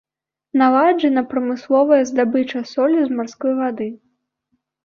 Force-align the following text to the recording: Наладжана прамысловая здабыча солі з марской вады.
Наладжана 0.61 1.23
прамысловая 1.33 2.01
здабыча 2.13 2.59
солі 2.73 2.99
з 3.11 3.21
марской 3.21 3.53
вады. 3.63 3.87